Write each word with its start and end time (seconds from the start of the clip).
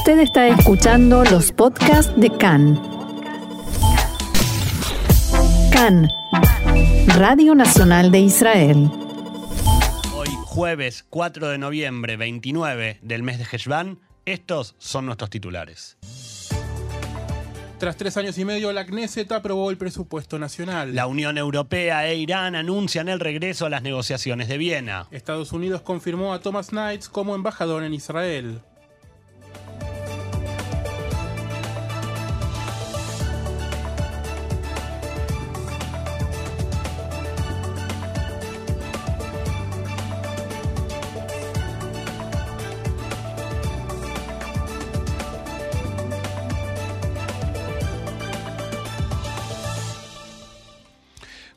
Usted 0.00 0.20
está 0.20 0.48
escuchando 0.48 1.24
los 1.24 1.52
podcasts 1.52 2.10
de 2.16 2.30
CAN. 2.30 2.80
CAN, 5.70 6.08
Radio 7.18 7.54
Nacional 7.54 8.10
de 8.10 8.20
Israel. 8.20 8.90
Hoy, 10.14 10.28
jueves 10.46 11.04
4 11.10 11.50
de 11.50 11.58
noviembre, 11.58 12.16
29 12.16 13.00
del 13.02 13.22
mes 13.22 13.36
de 13.40 13.44
Heshvan, 13.44 13.98
estos 14.24 14.74
son 14.78 15.04
nuestros 15.04 15.28
titulares. 15.28 15.98
Tras 17.76 17.98
tres 17.98 18.16
años 18.16 18.38
y 18.38 18.46
medio, 18.46 18.72
la 18.72 18.86
Knesset 18.86 19.30
aprobó 19.32 19.70
el 19.70 19.76
presupuesto 19.76 20.38
nacional. 20.38 20.94
La 20.94 21.06
Unión 21.06 21.36
Europea 21.36 22.08
e 22.08 22.16
Irán 22.16 22.54
anuncian 22.54 23.10
el 23.10 23.20
regreso 23.20 23.66
a 23.66 23.70
las 23.70 23.82
negociaciones 23.82 24.48
de 24.48 24.56
Viena. 24.56 25.08
Estados 25.10 25.52
Unidos 25.52 25.82
confirmó 25.82 26.32
a 26.32 26.40
Thomas 26.40 26.68
Knights 26.68 27.10
como 27.10 27.34
embajador 27.34 27.82
en 27.84 27.92
Israel. 27.92 28.62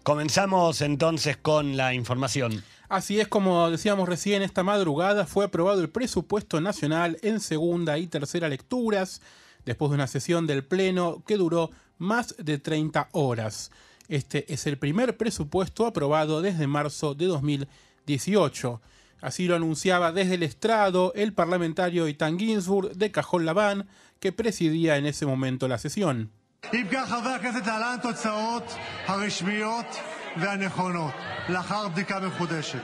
Comenzamos 0.04 0.82
entonces 0.82 1.38
con 1.38 1.78
la 1.78 1.94
información. 1.94 2.62
Así 2.90 3.22
es 3.22 3.30
como 3.30 3.72
decíamos 3.72 4.10
recién, 4.10 4.42
esta 4.42 4.62
madrugada 4.62 5.26
fue 5.26 5.46
aprobado 5.46 5.80
el 5.80 5.90
presupuesto 5.90 6.60
nacional 6.60 7.18
en 7.22 7.40
segunda 7.40 7.98
y 7.98 8.08
tercera 8.08 8.50
lecturas, 8.50 9.22
después 9.64 9.92
de 9.92 9.96
una 9.96 10.08
sesión 10.08 10.46
del 10.46 10.66
Pleno 10.66 11.23
que 11.26 11.38
duró 11.38 11.72
más 12.00 12.36
de 12.38 12.58
30 12.58 13.08
horas. 13.14 13.72
Este 14.10 14.54
es 14.54 14.68
el 14.68 14.78
primer 14.78 15.16
presupuesto 15.16 15.86
aprobado 15.86 16.42
desde 16.42 16.67
marzo 16.67 17.16
de 17.16 17.28
2018. 17.28 18.82
Así 19.22 19.48
lo 19.48 19.56
anunciaba 19.56 20.12
desde 20.12 20.36
el 20.36 20.44
estrado 20.44 21.14
el 21.16 21.32
parlamentario 21.32 22.10
Itan 22.10 22.38
Ginsburg 22.38 22.92
de 22.98 23.10
Cajón 23.10 23.45
Labán, 23.45 23.88
que 24.20 24.34
presidía 24.34 24.98
en 24.98 25.06
ese 25.06 25.26
momento 25.26 25.70
la 25.70 25.78
sesión. 25.78 26.30
אם 26.73 26.86
כך, 26.92 27.09
חברי 27.09 27.33
הכנסת, 27.33 27.67
להלן 27.67 27.95
התוצאות 28.00 28.75
הרשמיות 29.08 30.00
והנכונות, 30.38 31.14
לאחר 31.50 31.88
בדיקה 31.88 32.20
מחודשת. 32.20 32.80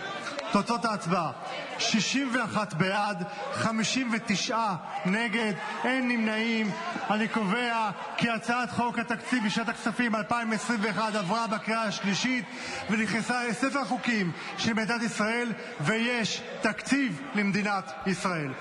תוצאות 0.51 0.85
ההצבעה: 0.85 1.31
61 1.79 2.73
בעד, 2.73 3.23
59 3.53 4.57
נגד, 5.05 5.53
אין 5.83 6.07
נמנעים. 6.07 6.71
אני 7.09 7.27
קובע 7.27 7.89
כי 8.17 8.29
הצעת 8.29 8.71
חוק 8.71 8.99
התקציב 8.99 9.45
לשנת 9.45 9.69
הכספים 9.69 10.15
2021 10.15 11.15
עברה 11.15 11.47
בקריאה 11.47 11.83
השלישית 11.83 12.45
ונכנסה 12.89 13.43
לספר 13.47 13.79
החוקים 13.79 14.31
של 14.57 14.73
מדינת 14.73 15.01
ישראל, 15.01 15.51
ויש 15.81 16.41
תקציב 16.61 17.21
למדינת 17.35 17.91
ישראל. 18.07 18.51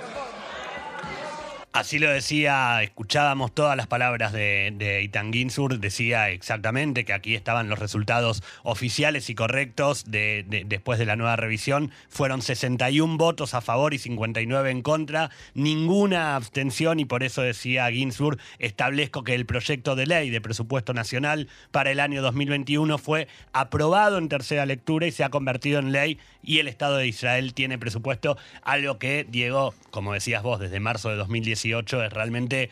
Así 1.70 1.98
lo 1.98 2.10
decía, 2.10 2.82
escuchábamos 2.82 3.54
todas 3.54 3.76
las 3.76 3.86
palabras 3.86 4.32
de, 4.32 4.72
de 4.76 5.02
Itan 5.02 5.32
Ginsur, 5.32 5.78
decía 5.78 6.30
exactamente 6.30 7.04
que 7.04 7.12
aquí 7.12 7.34
estaban 7.34 7.68
los 7.68 7.78
resultados 7.78 8.42
oficiales 8.62 9.28
y 9.28 9.34
correctos 9.34 10.10
de, 10.10 10.44
de- 10.48 10.64
después 10.64 10.98
de 10.98 11.04
la 11.04 11.14
nueva 11.14 11.36
revisión. 11.36 11.92
Fueron 12.08 12.40
61 12.40 13.18
votos 13.18 13.52
a 13.52 13.60
favor 13.60 13.92
y 13.92 13.98
59 13.98 14.70
en 14.70 14.80
contra, 14.80 15.30
ninguna 15.54 16.36
abstención 16.36 17.00
y 17.00 17.04
por 17.04 17.22
eso 17.22 17.42
decía 17.42 17.88
Ginsburg, 17.92 18.38
establezco 18.58 19.22
que 19.22 19.34
el 19.34 19.44
proyecto 19.44 19.94
de 19.94 20.06
ley 20.06 20.30
de 20.30 20.40
presupuesto 20.40 20.94
nacional 20.94 21.48
para 21.70 21.90
el 21.92 22.00
año 22.00 22.22
2021 22.22 22.96
fue 22.96 23.28
aprobado 23.52 24.16
en 24.16 24.30
tercera 24.30 24.64
lectura 24.64 25.06
y 25.06 25.12
se 25.12 25.22
ha 25.22 25.28
convertido 25.28 25.78
en 25.80 25.92
ley 25.92 26.18
y 26.42 26.60
el 26.60 26.68
Estado 26.68 26.96
de 26.96 27.06
Israel 27.06 27.52
tiene 27.52 27.78
presupuesto, 27.78 28.38
algo 28.62 28.98
que, 28.98 29.26
Diego, 29.28 29.74
como 29.90 30.14
decías 30.14 30.42
vos, 30.42 30.58
desde 30.60 30.80
marzo 30.80 31.10
de 31.10 31.16
2018 31.58 32.04
es 32.04 32.12
realmente 32.12 32.70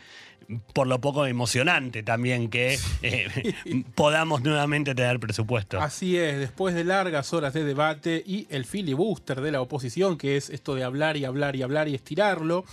por 0.73 0.87
lo 0.87 1.01
poco 1.01 1.25
emocionante 1.25 2.03
también 2.03 2.49
que 2.49 2.79
eh, 3.01 3.83
podamos 3.95 4.43
nuevamente 4.43 4.95
tener 4.95 5.19
presupuesto. 5.19 5.79
Así 5.81 6.17
es, 6.17 6.39
después 6.39 6.73
de 6.73 6.85
largas 6.85 7.33
horas 7.33 7.53
de 7.53 7.65
debate 7.65 8.23
y 8.25 8.47
el 8.49 8.65
filibuster 8.65 9.41
de 9.41 9.51
la 9.51 9.61
oposición, 9.61 10.17
que 10.17 10.37
es 10.37 10.49
esto 10.49 10.75
de 10.75 10.85
hablar 10.85 11.17
y 11.17 11.25
hablar 11.25 11.57
y 11.57 11.63
hablar 11.63 11.89
y 11.89 11.95
estirarlo, 11.95 12.63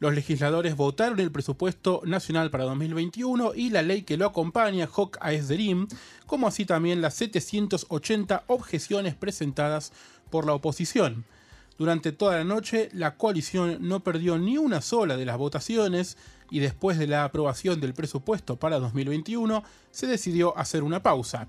los 0.00 0.14
legisladores 0.14 0.76
votaron 0.76 1.20
el 1.20 1.30
presupuesto 1.30 2.00
nacional 2.04 2.50
para 2.50 2.64
2021 2.64 3.52
y 3.54 3.70
la 3.70 3.82
ley 3.82 4.02
que 4.02 4.16
lo 4.16 4.26
acompaña, 4.26 4.88
Hok 4.92 5.18
Aesderim, 5.20 5.86
como 6.26 6.48
así 6.48 6.64
también 6.64 7.02
las 7.02 7.14
780 7.14 8.44
objeciones 8.46 9.14
presentadas 9.14 9.92
por 10.30 10.46
la 10.46 10.54
oposición. 10.54 11.24
Durante 11.80 12.12
toda 12.12 12.36
la 12.36 12.44
noche, 12.44 12.90
la 12.92 13.16
coalición 13.16 13.78
no 13.80 14.00
perdió 14.00 14.36
ni 14.36 14.58
una 14.58 14.82
sola 14.82 15.16
de 15.16 15.24
las 15.24 15.38
votaciones 15.38 16.18
y 16.50 16.58
después 16.58 16.98
de 16.98 17.06
la 17.06 17.24
aprobación 17.24 17.80
del 17.80 17.94
presupuesto 17.94 18.56
para 18.56 18.78
2021, 18.78 19.64
se 19.90 20.06
decidió 20.06 20.58
hacer 20.58 20.82
una 20.82 21.02
pausa. 21.02 21.48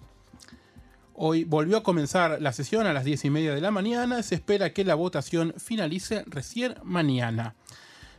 Hoy 1.16 1.44
volvió 1.44 1.76
a 1.76 1.84
comenzar 1.84 2.42
la 2.42 2.54
sesión 2.54 2.88
a 2.88 2.94
las 2.94 3.04
10 3.04 3.26
y 3.26 3.30
media 3.30 3.54
de 3.54 3.60
la 3.60 3.72
mañana. 3.72 4.24
Se 4.24 4.36
espera 4.36 4.72
que 4.72 4.86
la 4.86 4.96
votación 4.96 5.54
finalice 5.58 6.24
recién 6.28 6.76
mañana. 6.82 7.56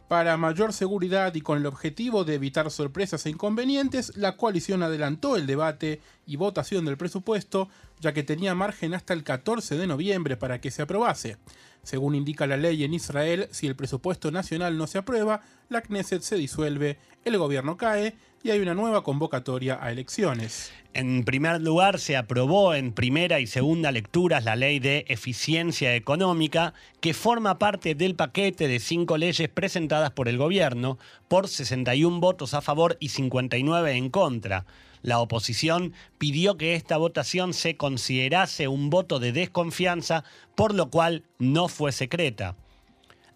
Para 0.06 0.36
mayor 0.36 0.74
seguridad 0.74 1.34
y 1.34 1.40
con 1.40 1.56
el 1.56 1.64
objetivo 1.64 2.24
de 2.24 2.34
evitar 2.34 2.70
sorpresas 2.70 3.24
e 3.24 3.30
inconvenientes, 3.30 4.14
la 4.18 4.36
coalición 4.36 4.82
adelantó 4.82 5.36
el 5.36 5.46
debate 5.46 6.02
y 6.26 6.36
votación 6.36 6.84
del 6.84 6.98
presupuesto, 6.98 7.70
ya 8.00 8.12
que 8.12 8.22
tenía 8.22 8.54
margen 8.54 8.92
hasta 8.92 9.14
el 9.14 9.24
14 9.24 9.78
de 9.78 9.86
noviembre 9.86 10.36
para 10.36 10.60
que 10.60 10.70
se 10.70 10.82
aprobase. 10.82 11.38
Según 11.82 12.14
indica 12.14 12.46
la 12.46 12.56
ley 12.56 12.84
en 12.84 12.94
Israel, 12.94 13.48
si 13.50 13.66
el 13.66 13.74
presupuesto 13.74 14.30
nacional 14.30 14.78
no 14.78 14.86
se 14.86 14.98
aprueba, 14.98 15.42
la 15.68 15.82
Knesset 15.82 16.22
se 16.22 16.36
disuelve, 16.36 16.98
el 17.24 17.38
gobierno 17.38 17.76
cae 17.76 18.14
y 18.44 18.50
hay 18.50 18.60
una 18.60 18.74
nueva 18.74 19.02
convocatoria 19.02 19.78
a 19.82 19.90
elecciones. 19.90 20.72
En 20.94 21.24
primer 21.24 21.60
lugar, 21.60 21.98
se 21.98 22.16
aprobó 22.16 22.74
en 22.74 22.92
primera 22.92 23.40
y 23.40 23.46
segunda 23.46 23.90
lecturas 23.90 24.44
la 24.44 24.56
ley 24.56 24.78
de 24.78 25.06
eficiencia 25.08 25.96
económica, 25.96 26.74
que 27.00 27.14
forma 27.14 27.58
parte 27.58 27.94
del 27.94 28.14
paquete 28.14 28.68
de 28.68 28.78
cinco 28.78 29.16
leyes 29.16 29.48
presentadas 29.48 30.10
por 30.10 30.28
el 30.28 30.38
gobierno, 30.38 30.98
por 31.28 31.48
61 31.48 32.20
votos 32.20 32.54
a 32.54 32.60
favor 32.60 32.96
y 33.00 33.08
59 33.08 33.92
en 33.92 34.10
contra. 34.10 34.66
La 35.02 35.18
oposición 35.18 35.92
pidió 36.18 36.56
que 36.56 36.74
esta 36.74 36.96
votación 36.96 37.54
se 37.54 37.76
considerase 37.76 38.68
un 38.68 38.88
voto 38.88 39.18
de 39.18 39.32
desconfianza, 39.32 40.24
por 40.54 40.74
lo 40.74 40.90
cual 40.90 41.24
no 41.38 41.68
fue 41.68 41.92
secreta. 41.92 42.56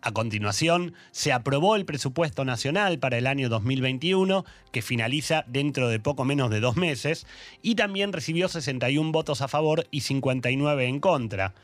A 0.00 0.12
continuación, 0.12 0.94
se 1.10 1.32
aprobó 1.32 1.74
el 1.74 1.84
presupuesto 1.84 2.44
nacional 2.44 3.00
para 3.00 3.18
el 3.18 3.26
año 3.26 3.48
2021, 3.48 4.44
que 4.70 4.80
finaliza 4.80 5.44
dentro 5.48 5.88
de 5.88 5.98
poco 5.98 6.24
menos 6.24 6.50
de 6.50 6.60
dos 6.60 6.76
meses, 6.76 7.26
y 7.60 7.74
también 7.74 8.12
recibió 8.12 8.46
61 8.46 9.10
votos 9.10 9.42
a 9.42 9.48
favor 9.48 9.88
y 9.90 10.02
59 10.02 10.86
en 10.86 11.00
contra. 11.00 11.54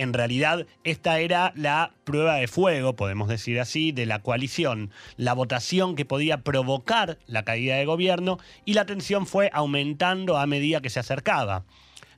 En 0.00 0.14
realidad, 0.14 0.66
esta 0.82 1.20
era 1.20 1.52
la 1.54 1.92
prueba 2.04 2.36
de 2.36 2.48
fuego, 2.48 2.96
podemos 2.96 3.28
decir 3.28 3.60
así, 3.60 3.92
de 3.92 4.06
la 4.06 4.22
coalición, 4.22 4.90
la 5.18 5.34
votación 5.34 5.94
que 5.94 6.06
podía 6.06 6.38
provocar 6.38 7.18
la 7.26 7.44
caída 7.44 7.76
de 7.76 7.84
gobierno 7.84 8.38
y 8.64 8.72
la 8.72 8.86
tensión 8.86 9.26
fue 9.26 9.50
aumentando 9.52 10.38
a 10.38 10.46
medida 10.46 10.80
que 10.80 10.88
se 10.88 11.00
acercaba. 11.00 11.66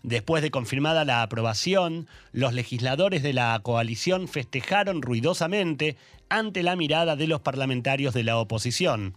Después 0.04 0.44
de 0.44 0.52
confirmada 0.52 1.04
la 1.04 1.22
aprobación, 1.22 2.06
los 2.30 2.52
legisladores 2.52 3.24
de 3.24 3.32
la 3.32 3.58
coalición 3.64 4.28
festejaron 4.28 5.02
ruidosamente 5.02 5.96
ante 6.28 6.62
la 6.62 6.76
mirada 6.76 7.16
de 7.16 7.26
los 7.26 7.40
parlamentarios 7.40 8.14
de 8.14 8.22
la 8.22 8.36
oposición. 8.36 9.16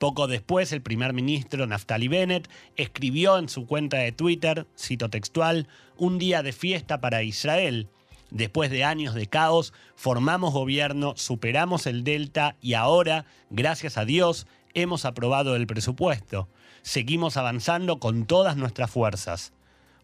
Poco 0.00 0.28
después, 0.28 0.72
el 0.72 0.80
primer 0.80 1.12
ministro 1.12 1.66
Naftali 1.66 2.08
Bennett 2.08 2.48
escribió 2.74 3.36
en 3.36 3.50
su 3.50 3.66
cuenta 3.66 3.98
de 3.98 4.12
Twitter, 4.12 4.66
cito 4.74 5.10
textual, 5.10 5.68
un 5.98 6.18
día 6.18 6.42
de 6.42 6.52
fiesta 6.52 7.02
para 7.02 7.22
Israel. 7.22 7.86
Después 8.30 8.70
de 8.70 8.82
años 8.82 9.14
de 9.14 9.26
caos, 9.26 9.74
formamos 9.96 10.54
gobierno, 10.54 11.12
superamos 11.16 11.86
el 11.86 12.02
Delta 12.02 12.56
y 12.62 12.72
ahora, 12.72 13.26
gracias 13.50 13.98
a 13.98 14.06
Dios, 14.06 14.46
hemos 14.72 15.04
aprobado 15.04 15.54
el 15.54 15.66
presupuesto. 15.66 16.48
Seguimos 16.80 17.36
avanzando 17.36 18.00
con 18.00 18.24
todas 18.24 18.56
nuestras 18.56 18.90
fuerzas. 18.90 19.52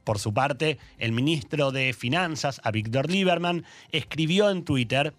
Por 0.05 0.19
su 0.19 0.35
parte, 0.35 0.77
el 0.99 1.13
ministro 1.13 1.73
de 1.73 1.95
Finanzas, 1.95 2.61
Víctor 2.71 3.11
Lieberman, 3.11 3.65
escribió 3.93 4.51
en 4.51 4.63
Twitter, 4.63 5.15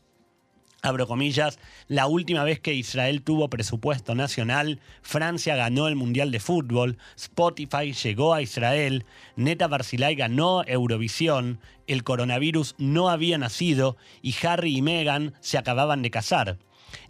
abro 0.81 1.07
comillas, 1.07 1.59
la 1.87 2.07
última 2.07 2.43
vez 2.43 2.59
que 2.59 2.73
Israel 2.73 3.21
tuvo 3.21 3.49
presupuesto 3.49 4.15
nacional, 4.15 4.79
Francia 5.01 5.55
ganó 5.55 5.87
el 5.87 5.95
Mundial 5.95 6.31
de 6.31 6.39
Fútbol, 6.39 6.97
Spotify 7.15 7.93
llegó 7.93 8.33
a 8.33 8.41
Israel, 8.41 9.05
Neta 9.35 9.67
Barzilai 9.67 10.15
ganó 10.15 10.63
Eurovisión, 10.65 11.59
el 11.87 12.03
coronavirus 12.03 12.75
no 12.77 13.09
había 13.09 13.37
nacido 13.37 13.97
y 14.21 14.35
Harry 14.45 14.77
y 14.77 14.81
Meghan 14.81 15.33
se 15.39 15.57
acababan 15.57 16.01
de 16.01 16.11
casar. 16.11 16.57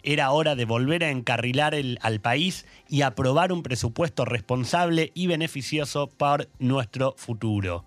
Era 0.02 0.32
hora 0.32 0.56
de 0.56 0.64
volver 0.64 1.04
a 1.04 1.10
encarrilar 1.10 1.74
el- 1.74 1.98
al 2.02 2.20
país 2.20 2.66
y 2.88 3.02
aprobar 3.02 3.52
un 3.52 3.62
presupuesto 3.62 4.24
responsable 4.24 5.12
y 5.14 5.26
beneficioso 5.28 6.08
para 6.08 6.46
nuestro 6.58 7.14
futuro. 7.16 7.84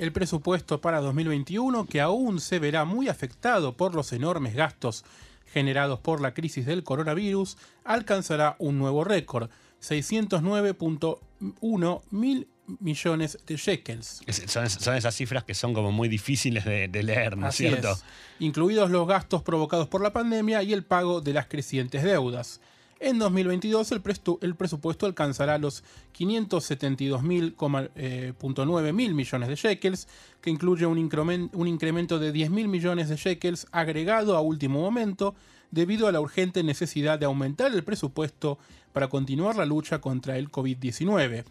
El 0.00 0.12
presupuesto 0.12 0.80
para 0.80 1.00
2021, 1.00 1.84
que 1.86 2.00
aún 2.00 2.40
se 2.40 2.58
verá 2.58 2.86
muy 2.86 3.08
afectado 3.08 3.76
por 3.76 3.94
los 3.94 4.12
enormes 4.14 4.54
gastos 4.54 5.04
generados 5.52 6.00
por 6.00 6.22
la 6.22 6.32
crisis 6.32 6.64
del 6.64 6.82
coronavirus, 6.84 7.58
alcanzará 7.84 8.56
un 8.58 8.78
nuevo 8.78 9.04
récord, 9.04 9.50
609.1 9.82 12.00
mil 12.10 12.48
millones 12.78 13.38
de 13.46 13.56
shekels. 13.56 14.22
Es- 14.26 14.44
Son, 14.46 14.70
son 14.70 14.94
esas 14.96 15.14
cifras 15.14 15.44
que 15.44 15.54
son 15.54 15.74
como 15.74 15.90
muy 15.92 16.08
difíciles 16.08 16.64
de, 16.64 16.88
de 16.88 17.02
leer, 17.02 17.36
¿no 17.36 17.46
Así 17.48 17.66
cierto? 17.68 17.92
es, 17.92 18.04
incluidos 18.38 18.90
los 18.90 19.06
gastos 19.08 19.42
provocados 19.42 19.88
por 19.88 20.00
la 20.02 20.12
pandemia 20.12 20.62
y 20.62 20.72
el 20.72 20.84
pago 20.84 21.20
de 21.20 21.32
las 21.34 21.46
crecientes 21.46 22.02
deudas. 22.04 22.60
En 23.02 23.18
2022 23.18 23.92
el, 23.92 24.02
el 24.42 24.54
presupuesto 24.56 25.06
alcanzará 25.06 25.56
los 25.56 25.82
572.9 26.16 27.90
eh, 27.96 28.92
mil 28.92 29.14
millones 29.14 29.48
de 29.48 29.54
shekels, 29.56 30.06
que 30.42 30.50
incluye 30.50 30.84
un, 30.84 30.98
incremen- 30.98 31.48
un 31.54 31.66
incremento 31.66 32.18
de 32.18 32.30
10 32.30 32.50
mil 32.50 32.68
millones 32.68 33.08
de 33.08 33.16
shekels 33.16 33.66
agregado 33.72 34.36
a 34.36 34.42
último 34.42 34.82
momento 34.82 35.34
debido 35.70 36.08
a 36.08 36.12
la 36.12 36.20
urgente 36.20 36.62
necesidad 36.62 37.18
de 37.18 37.24
aumentar 37.24 37.72
el 37.72 37.84
presupuesto 37.84 38.58
para 38.92 39.08
continuar 39.08 39.56
la 39.56 39.64
lucha 39.64 40.02
contra 40.02 40.36
el 40.36 40.50
COVID-19. 40.50 41.44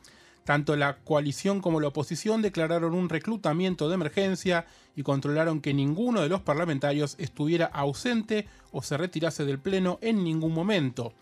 Tanto 0.49 0.75
la 0.75 0.97
coalición 0.97 1.61
como 1.61 1.79
la 1.79 1.89
oposición 1.89 2.41
declararon 2.41 2.95
un 2.95 3.07
reclutamiento 3.07 3.87
de 3.87 3.93
emergencia 3.93 4.65
y 4.95 5.03
controlaron 5.03 5.61
que 5.61 5.75
ninguno 5.75 6.21
de 6.21 6.29
los 6.29 6.41
parlamentarios 6.41 7.13
estuviera 7.19 7.67
ausente 7.67 8.47
o 8.71 8.81
se 8.81 8.97
retirase 8.97 9.45
del 9.45 9.59
Pleno 9.59 9.99
en 10.01 10.23
ningún 10.23 10.55
momento. 10.55 11.13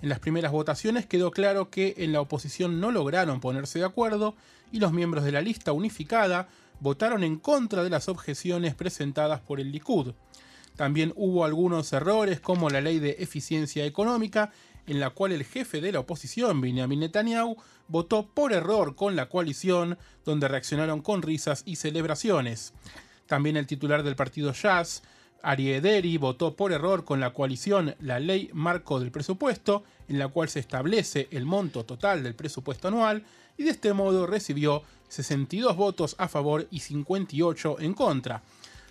En 0.00 0.08
las 0.08 0.20
primeras 0.20 0.52
votaciones 0.52 1.06
quedó 1.06 1.32
claro 1.32 1.70
que 1.70 1.94
en 1.96 2.12
la 2.12 2.20
oposición 2.20 2.78
no 2.78 2.92
lograron 2.92 3.40
ponerse 3.40 3.80
de 3.80 3.84
acuerdo 3.84 4.36
y 4.70 4.78
los 4.78 4.92
miembros 4.92 5.24
de 5.24 5.32
la 5.32 5.40
lista 5.40 5.72
unificada 5.72 6.46
votaron 6.78 7.24
en 7.24 7.36
contra 7.40 7.82
de 7.82 7.90
las 7.90 8.08
objeciones 8.08 8.76
presentadas 8.76 9.40
por 9.40 9.58
el 9.58 9.72
Likud. 9.72 10.12
También 10.76 11.12
hubo 11.16 11.44
algunos 11.44 11.92
errores 11.92 12.38
como 12.38 12.70
la 12.70 12.80
ley 12.80 13.00
de 13.00 13.16
eficiencia 13.18 13.84
económica, 13.84 14.52
en 14.88 15.00
la 15.00 15.10
cual 15.10 15.32
el 15.32 15.44
jefe 15.44 15.80
de 15.80 15.92
la 15.92 16.00
oposición, 16.00 16.60
Benjamin 16.60 17.00
Netanyahu, 17.00 17.56
votó 17.86 18.26
por 18.26 18.52
error 18.52 18.96
con 18.96 19.14
la 19.14 19.28
coalición, 19.28 19.98
donde 20.24 20.48
reaccionaron 20.48 21.02
con 21.02 21.22
risas 21.22 21.62
y 21.66 21.76
celebraciones. 21.76 22.72
También 23.26 23.56
el 23.56 23.66
titular 23.66 24.02
del 24.02 24.16
partido 24.16 24.52
Jazz, 24.52 25.02
Ari 25.42 25.72
Ederi, 25.72 26.16
votó 26.16 26.56
por 26.56 26.72
error 26.72 27.04
con 27.04 27.20
la 27.20 27.32
coalición 27.32 27.94
la 28.00 28.18
ley 28.18 28.50
marco 28.52 28.98
del 28.98 29.10
presupuesto, 29.10 29.84
en 30.08 30.18
la 30.18 30.28
cual 30.28 30.48
se 30.48 30.60
establece 30.60 31.28
el 31.30 31.44
monto 31.44 31.84
total 31.84 32.22
del 32.22 32.34
presupuesto 32.34 32.88
anual, 32.88 33.24
y 33.56 33.64
de 33.64 33.70
este 33.70 33.92
modo 33.92 34.26
recibió 34.26 34.82
62 35.08 35.76
votos 35.76 36.14
a 36.18 36.28
favor 36.28 36.66
y 36.70 36.80
58 36.80 37.80
en 37.80 37.94
contra. 37.94 38.42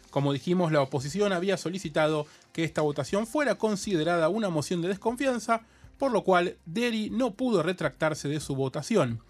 Como 0.09 0.33
dijimos, 0.33 0.71
la 0.71 0.81
oposición 0.81 1.33
había 1.33 1.57
solicitado 1.57 2.27
que 2.53 2.63
esta 2.63 2.81
votación 2.81 3.27
fuera 3.27 3.55
considerada 3.55 4.29
una 4.29 4.49
moción 4.49 4.81
de 4.81 4.87
desconfianza, 4.87 5.61
por 5.97 6.11
lo 6.11 6.23
cual 6.23 6.57
Deri 6.65 7.09
no 7.09 7.33
pudo 7.33 7.63
retractarse 7.63 8.27
de 8.27 8.39
su 8.39 8.55
votación. 8.55 9.21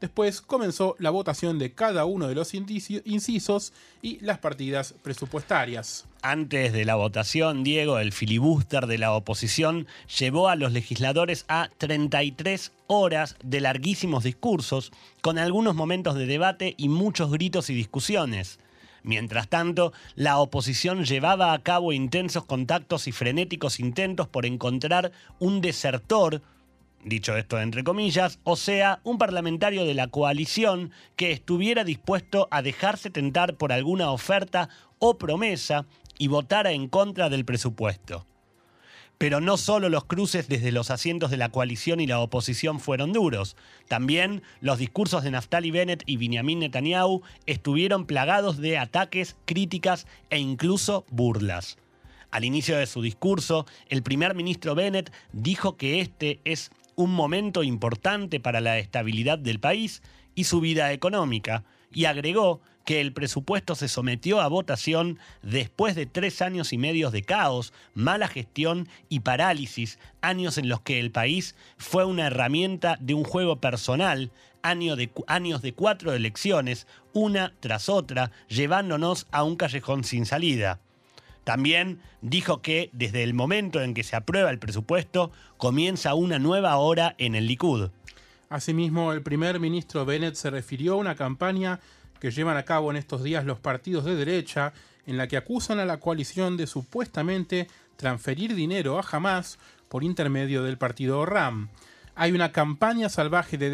Después 0.00 0.40
comenzó 0.40 0.94
la 1.00 1.10
votación 1.10 1.58
de 1.58 1.72
cada 1.72 2.04
uno 2.04 2.28
de 2.28 2.36
los 2.36 2.54
incisos 2.54 3.72
y 4.00 4.20
las 4.20 4.38
partidas 4.38 4.94
presupuestarias. 5.02 6.06
Antes 6.22 6.72
de 6.72 6.84
la 6.84 6.94
votación, 6.94 7.64
Diego, 7.64 7.98
el 7.98 8.12
filibuster 8.12 8.86
de 8.86 8.98
la 8.98 9.12
oposición 9.12 9.88
llevó 10.18 10.48
a 10.48 10.56
los 10.56 10.72
legisladores 10.72 11.44
a 11.48 11.68
33 11.78 12.70
horas 12.86 13.36
de 13.42 13.60
larguísimos 13.60 14.22
discursos, 14.22 14.92
con 15.20 15.36
algunos 15.36 15.74
momentos 15.74 16.14
de 16.14 16.26
debate 16.26 16.74
y 16.76 16.88
muchos 16.88 17.32
gritos 17.32 17.68
y 17.68 17.74
discusiones. 17.74 18.60
Mientras 19.08 19.48
tanto, 19.48 19.94
la 20.16 20.36
oposición 20.36 21.06
llevaba 21.06 21.54
a 21.54 21.58
cabo 21.60 21.94
intensos 21.94 22.44
contactos 22.44 23.08
y 23.08 23.12
frenéticos 23.12 23.80
intentos 23.80 24.28
por 24.28 24.44
encontrar 24.44 25.12
un 25.38 25.62
desertor 25.62 26.42
dicho 27.02 27.34
esto 27.34 27.58
entre 27.58 27.84
comillas, 27.84 28.38
o 28.44 28.54
sea, 28.54 29.00
un 29.04 29.16
parlamentario 29.16 29.86
de 29.86 29.94
la 29.94 30.08
coalición 30.08 30.90
que 31.16 31.32
estuviera 31.32 31.84
dispuesto 31.84 32.48
a 32.50 32.60
dejarse 32.60 33.08
tentar 33.08 33.54
por 33.54 33.72
alguna 33.72 34.10
oferta 34.10 34.68
o 34.98 35.16
promesa 35.16 35.86
y 36.18 36.28
votara 36.28 36.72
en 36.72 36.86
contra 36.86 37.30
del 37.30 37.46
presupuesto. 37.46 38.26
Pero 39.18 39.40
no 39.40 39.56
solo 39.56 39.88
los 39.88 40.04
cruces 40.04 40.48
desde 40.48 40.70
los 40.70 40.92
asientos 40.92 41.30
de 41.32 41.36
la 41.36 41.48
coalición 41.48 41.98
y 41.98 42.06
la 42.06 42.20
oposición 42.20 42.78
fueron 42.78 43.12
duros, 43.12 43.56
también 43.88 44.42
los 44.60 44.78
discursos 44.78 45.24
de 45.24 45.32
Naftali 45.32 45.72
Bennett 45.72 46.04
y 46.06 46.16
Benjamin 46.16 46.60
Netanyahu 46.60 47.22
estuvieron 47.46 48.06
plagados 48.06 48.58
de 48.58 48.78
ataques, 48.78 49.36
críticas 49.44 50.06
e 50.30 50.38
incluso 50.38 51.04
burlas. 51.10 51.78
Al 52.30 52.44
inicio 52.44 52.76
de 52.76 52.86
su 52.86 53.02
discurso, 53.02 53.66
el 53.88 54.04
primer 54.04 54.36
ministro 54.36 54.76
Bennett 54.76 55.12
dijo 55.32 55.76
que 55.76 56.00
este 56.00 56.40
es 56.44 56.70
un 56.94 57.12
momento 57.12 57.64
importante 57.64 58.38
para 58.38 58.60
la 58.60 58.78
estabilidad 58.78 59.38
del 59.38 59.58
país 59.58 60.02
y 60.34 60.44
su 60.44 60.60
vida 60.60 60.92
económica, 60.92 61.64
y 61.90 62.04
agregó 62.04 62.60
que 62.88 63.02
el 63.02 63.12
presupuesto 63.12 63.74
se 63.74 63.86
sometió 63.86 64.40
a 64.40 64.48
votación 64.48 65.18
después 65.42 65.94
de 65.94 66.06
tres 66.06 66.40
años 66.40 66.72
y 66.72 66.78
medio 66.78 67.10
de 67.10 67.20
caos, 67.20 67.74
mala 67.92 68.28
gestión 68.28 68.88
y 69.10 69.20
parálisis, 69.20 69.98
años 70.22 70.56
en 70.56 70.70
los 70.70 70.80
que 70.80 70.98
el 70.98 71.10
país 71.10 71.54
fue 71.76 72.06
una 72.06 72.28
herramienta 72.28 72.96
de 72.98 73.12
un 73.12 73.24
juego 73.24 73.56
personal, 73.56 74.30
de 74.62 75.10
años 75.26 75.60
de 75.60 75.74
cuatro 75.74 76.14
elecciones, 76.14 76.86
una 77.12 77.52
tras 77.60 77.90
otra, 77.90 78.30
llevándonos 78.48 79.26
a 79.32 79.42
un 79.42 79.56
callejón 79.56 80.02
sin 80.02 80.24
salida. 80.24 80.80
También 81.44 82.00
dijo 82.22 82.62
que 82.62 82.88
desde 82.94 83.22
el 83.22 83.34
momento 83.34 83.82
en 83.82 83.92
que 83.92 84.02
se 84.02 84.16
aprueba 84.16 84.48
el 84.48 84.58
presupuesto 84.58 85.30
comienza 85.58 86.14
una 86.14 86.38
nueva 86.38 86.74
hora 86.78 87.14
en 87.18 87.34
el 87.34 87.48
Likud. 87.48 87.90
Asimismo, 88.48 89.12
el 89.12 89.20
primer 89.20 89.60
ministro 89.60 90.06
Bennett 90.06 90.36
se 90.36 90.48
refirió 90.48 90.94
a 90.94 90.96
una 90.96 91.16
campaña 91.16 91.80
que 92.20 92.30
llevan 92.30 92.56
a 92.56 92.64
cabo 92.64 92.90
en 92.90 92.96
estos 92.96 93.22
días 93.22 93.44
los 93.44 93.58
partidos 93.58 94.04
de 94.04 94.16
derecha, 94.16 94.72
en 95.06 95.16
la 95.16 95.26
que 95.26 95.36
acusan 95.36 95.78
a 95.78 95.84
la 95.86 96.00
coalición 96.00 96.56
de 96.56 96.66
supuestamente 96.66 97.68
transferir 97.96 98.54
dinero 98.54 98.98
a 98.98 99.04
Hamas 99.10 99.58
por 99.88 100.04
intermedio 100.04 100.62
del 100.62 100.78
partido 100.78 101.24
RAM. 101.26 101.70
Hay 102.14 102.32
una 102.32 102.52
campaña 102.52 103.08
salvaje 103.08 103.58
de 103.58 103.70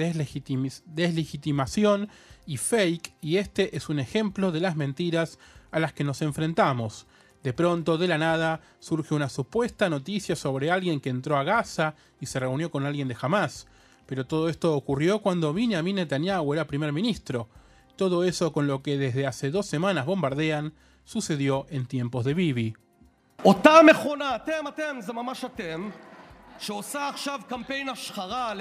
deslegitimación 0.87 2.09
y 2.47 2.59
fake, 2.59 3.15
y 3.21 3.39
este 3.39 3.77
es 3.77 3.89
un 3.89 3.99
ejemplo 3.99 4.53
de 4.53 4.61
las 4.61 4.77
mentiras 4.77 5.39
a 5.71 5.81
las 5.81 5.93
que 5.93 6.05
nos 6.05 6.23
enfrentamos. 6.23 7.07
De 7.43 7.53
pronto, 7.53 7.99
de 7.99 8.09
la 8.09 8.17
nada, 8.17 8.61
surge 8.79 9.15
una 9.15 9.29
supuesta 9.29 9.91
noticia 9.91 10.37
sobre 10.37 10.71
alguien 10.71 11.01
que 11.01 11.11
entró 11.11 11.37
a 11.37 11.45
Gaza 11.45 11.95
y 12.21 12.27
se 12.27 12.41
reunió 12.41 12.71
con 12.71 12.87
alguien 12.87 13.09
de 13.09 13.17
Hamas. 13.21 13.67
Pero 14.07 14.27
todo 14.27 14.49
esto 14.49 14.75
ocurrió 14.75 15.21
cuando 15.21 15.53
Benjamin 15.53 15.97
Netanyahu 15.97 16.55
era 16.55 16.67
primer 16.67 16.93
ministro. 16.93 17.49
Todo 17.97 18.25
eso 18.25 18.53
con 18.53 18.67
lo 18.67 18.83
que 18.83 18.99
desde 18.99 19.27
hace 19.27 19.51
dos 19.51 19.67
semanas 19.67 20.07
bombardean 20.07 20.73
sucedió 21.05 21.67
en 21.71 21.87
tiempos 21.87 22.25
de 22.25 22.35
Bibi. 22.35 22.75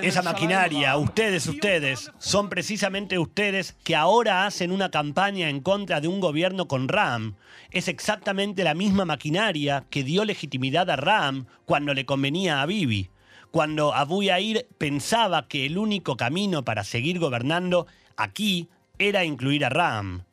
Esa 0.02 0.22
maquinaria, 0.22 0.98
ustedes, 0.98 1.48
ustedes, 1.48 2.12
son 2.18 2.50
precisamente 2.50 3.18
ustedes 3.18 3.74
que 3.84 3.96
ahora 3.96 4.46
hacen 4.46 4.72
una 4.72 4.90
campaña 4.90 5.50
en 5.50 5.62
contra 5.62 6.02
de 6.02 6.08
un 6.08 6.20
gobierno 6.20 6.68
con 6.68 6.88
RAM. 6.88 7.36
Es 7.72 7.88
exactamente 7.88 8.64
la 8.64 8.74
misma 8.74 9.06
maquinaria 9.06 9.86
que 9.90 10.04
dio 10.04 10.26
legitimidad 10.26 10.90
a 10.90 10.96
RAM 10.96 11.46
cuando 11.66 11.94
le 11.94 12.06
convenía 12.06 12.62
a 12.62 12.66
Bibi. 12.66 13.10
Cuando 13.52 13.94
Abu 13.94 14.24
Yair 14.24 14.68
pensaba 14.78 15.48
que 15.48 15.66
el 15.66 15.78
único 15.78 16.18
camino 16.18 16.66
para 16.66 16.84
seguir 16.84 17.20
gobernando 17.20 17.86
aquí 18.18 18.68
era 19.00 19.26
incluir 19.26 19.66
a 19.66 19.70
Ram. 19.70 20.24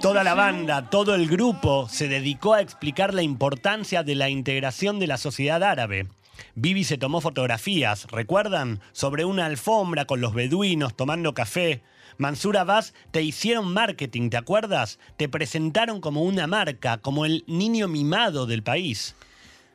Toda 0.00 0.24
la 0.24 0.34
banda, 0.34 0.88
todo 0.88 1.14
el 1.14 1.28
grupo 1.28 1.88
se 1.88 2.08
dedicó 2.08 2.54
a 2.54 2.62
explicar 2.62 3.12
la 3.12 3.22
importancia 3.22 4.02
de 4.02 4.14
la 4.14 4.30
integración 4.30 4.98
de 4.98 5.06
la 5.06 5.18
sociedad 5.18 5.62
árabe. 5.62 6.08
Bibi 6.54 6.84
se 6.84 6.96
tomó 6.96 7.20
fotografías, 7.20 8.06
¿recuerdan? 8.10 8.80
Sobre 8.92 9.26
una 9.26 9.44
alfombra 9.46 10.06
con 10.06 10.22
los 10.22 10.32
beduinos 10.32 10.96
tomando 10.96 11.34
café. 11.34 11.82
Mansur 12.16 12.56
Abbas 12.56 12.94
te 13.10 13.22
hicieron 13.22 13.72
marketing, 13.72 14.30
¿te 14.30 14.38
acuerdas? 14.38 14.98
Te 15.18 15.28
presentaron 15.28 16.00
como 16.00 16.22
una 16.22 16.46
marca, 16.46 16.98
como 16.98 17.26
el 17.26 17.44
niño 17.46 17.86
mimado 17.88 18.46
del 18.46 18.62
país. 18.62 19.14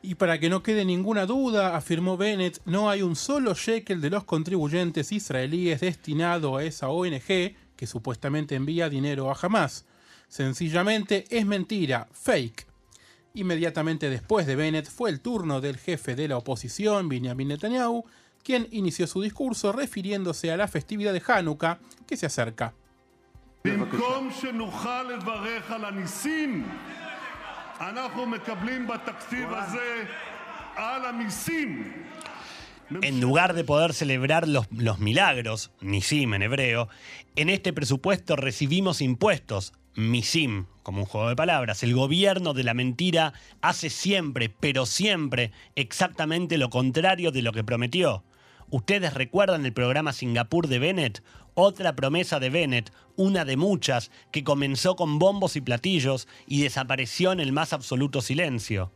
Y 0.02 0.14
para 0.14 0.38
que 0.38 0.48
no 0.48 0.62
quede 0.62 0.84
ninguna 0.84 1.26
duda, 1.26 1.76
afirmó 1.76 2.16
Bennett, 2.16 2.60
no 2.64 2.88
hay 2.88 3.02
un 3.02 3.16
solo 3.16 3.54
shekel 3.54 4.00
de 4.00 4.10
los 4.10 4.24
contribuyentes 4.24 5.10
israelíes 5.10 5.80
destinado 5.80 6.56
a 6.56 6.64
esa 6.64 6.88
ONG, 6.88 7.54
que 7.76 7.86
supuestamente 7.86 8.54
envía 8.54 8.88
dinero 8.88 9.30
a 9.30 9.36
Hamas. 9.40 9.86
Sencillamente 10.28 11.24
es 11.30 11.46
mentira, 11.46 12.08
fake. 12.12 12.66
Inmediatamente 13.34 14.10
después 14.10 14.46
de 14.46 14.56
Bennett 14.56 14.88
fue 14.88 15.10
el 15.10 15.20
turno 15.20 15.60
del 15.60 15.78
jefe 15.78 16.14
de 16.14 16.28
la 16.28 16.36
oposición, 16.36 17.08
Benjamin 17.08 17.48
Netanyahu, 17.48 18.04
quien 18.42 18.68
inició 18.70 19.06
su 19.06 19.20
discurso 19.20 19.72
refiriéndose 19.72 20.50
a 20.50 20.56
la 20.56 20.68
festividad 20.68 21.12
de 21.12 21.22
Hanukkah 21.26 21.78
que 22.06 22.16
se 22.16 22.26
acerca 22.26 22.74
אנחנו 27.79 28.25
מקבלים 28.25 28.87
בתקציב 28.87 29.53
הזה 29.53 30.03
על 30.75 31.05
המיסים. 31.05 31.93
En 33.01 33.21
lugar 33.21 33.53
de 33.53 33.63
poder 33.63 33.93
celebrar 33.93 34.47
los, 34.47 34.67
los 34.71 34.99
milagros, 34.99 35.71
nisim 35.81 36.33
en 36.33 36.41
hebreo, 36.43 36.89
en 37.35 37.49
este 37.49 37.73
presupuesto 37.73 38.35
recibimos 38.35 39.01
impuestos, 39.01 39.73
misim, 39.95 40.65
como 40.83 40.99
un 40.99 41.05
juego 41.05 41.29
de 41.29 41.35
palabras. 41.35 41.81
El 41.81 41.95
gobierno 41.95 42.53
de 42.53 42.63
la 42.63 42.73
mentira 42.73 43.33
hace 43.61 43.89
siempre, 43.89 44.49
pero 44.49 44.85
siempre, 44.85 45.51
exactamente 45.75 46.57
lo 46.57 46.69
contrario 46.69 47.31
de 47.31 47.41
lo 47.41 47.51
que 47.51 47.63
prometió. 47.63 48.23
¿Ustedes 48.69 49.13
recuerdan 49.13 49.65
el 49.65 49.73
programa 49.73 50.13
Singapur 50.13 50.67
de 50.67 50.79
Bennett? 50.79 51.23
Otra 51.60 51.96
promesa 51.96 52.38
de 52.38 52.50
Bennett, 52.50 52.92
una 53.16 53.44
de 53.44 53.56
muchas, 53.56 54.12
que 54.30 54.44
comenzó 54.44 54.94
con 54.94 55.18
bombos 55.18 55.56
y 55.56 55.60
platillos 55.60 56.28
y 56.46 56.62
desapareció 56.62 57.32
en 57.32 57.40
el 57.40 57.50
más 57.50 57.72
absoluto 57.72 58.22
silencio. 58.22 58.92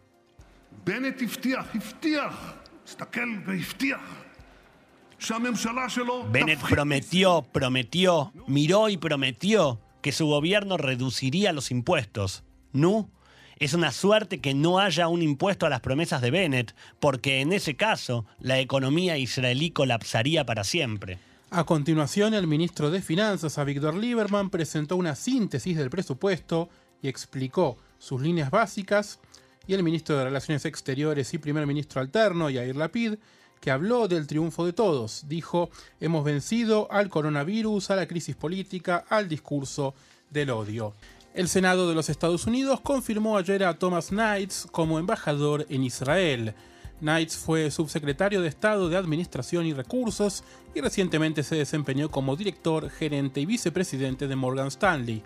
Bennett 6.31 6.61
prometió, 6.61 7.43
prometió, 7.51 8.33
miró 8.47 8.89
y 8.89 8.97
prometió 8.97 9.81
que 10.01 10.13
su 10.13 10.29
gobierno 10.29 10.77
reduciría 10.77 11.53
los 11.53 11.73
impuestos. 11.73 12.45
¿No? 12.73 13.11
Es 13.59 13.75
una 13.75 13.91
suerte 13.91 14.41
que 14.41 14.55
no 14.55 14.79
haya 14.79 15.09
un 15.09 15.23
impuesto 15.23 15.67
a 15.67 15.69
las 15.69 15.81
promesas 15.81 16.23
de 16.23 16.31
Bennett, 16.31 16.77
porque 17.01 17.41
en 17.41 17.53
ese 17.53 17.75
caso 17.75 18.25
la 18.39 18.61
economía 18.61 19.19
israelí 19.19 19.73
colapsaría 19.73 20.47
para 20.47 20.63
siempre. 20.63 21.19
A 21.55 21.65
continuación, 21.65 22.33
el 22.33 22.47
ministro 22.47 22.91
de 22.91 23.03
Finanzas, 23.03 23.59
Avigdor 23.59 23.95
Lieberman, 23.95 24.49
presentó 24.49 24.97
una 24.97 25.15
síntesis 25.15 25.77
del 25.77 25.91
presupuesto 25.91 26.71
y 27.03 27.09
explicó 27.09 27.77
sus 27.99 28.23
líneas 28.23 28.51
básicas, 28.51 29.21
y 29.67 29.75
el 29.75 29.83
ministro 29.83 30.17
de 30.17 30.25
Relaciones 30.25 30.65
Exteriores 30.65 31.35
y 31.35 31.39
primer 31.39 31.67
ministro 31.67 32.01
alterno, 32.01 32.49
Yair 32.49 32.75
Lapid, 32.75 33.17
que 33.61 33.71
habló 33.71 34.09
del 34.09 34.27
triunfo 34.27 34.65
de 34.65 34.73
todos. 34.73 35.25
Dijo, 35.29 35.69
hemos 36.01 36.25
vencido 36.25 36.91
al 36.91 37.11
coronavirus, 37.11 37.91
a 37.91 37.97
la 37.97 38.09
crisis 38.09 38.35
política, 38.35 39.05
al 39.11 39.29
discurso 39.29 39.95
del 40.31 40.49
odio. 40.49 40.95
El 41.35 41.51
Senado 41.51 41.87
de 41.87 41.95
los 41.95 42.09
Estados 42.09 42.47
Unidos 42.47 42.81
confirmó 42.81 43.37
ayer 43.37 43.63
a 43.65 43.79
Thomas 43.79 44.09
Knights 44.09 44.67
como 44.73 44.99
embajador 44.99 45.67
en 45.69 45.85
Israel. 45.85 46.55
Knights 47.03 47.37
fue 47.37 47.69
subsecretario 47.73 48.41
de 48.41 48.49
Estado 48.49 48.89
de 48.89 48.97
Administración 48.97 49.67
y 49.67 49.73
Recursos 49.73 50.45
y 50.73 50.81
recientemente 50.81 51.43
se 51.43 51.57
desempeñó 51.57 52.11
como 52.11 52.37
director, 52.37 52.89
gerente 52.91 53.41
y 53.41 53.47
vicepresidente 53.47 54.29
de 54.29 54.37
Morgan 54.37 54.69
Stanley. 54.69 55.21